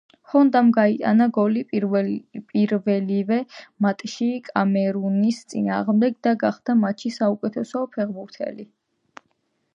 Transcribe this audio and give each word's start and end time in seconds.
ჰონდამ 0.33 0.69
გაიტანა 0.75 1.25
გოლი 1.35 1.61
პირველივე 1.73 3.37
მატჩში 3.87 4.31
კამერუნის 4.49 5.43
წინააღმდეგ 5.55 6.19
და 6.29 6.35
გახდა 6.47 6.79
მატჩის 6.83 7.21
საუკეთესო 7.23 7.85
ფეხბურთელი. 7.95 8.69